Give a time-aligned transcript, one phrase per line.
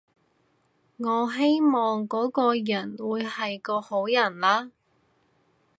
[0.97, 4.71] 我希望嗰個人會係個好人啦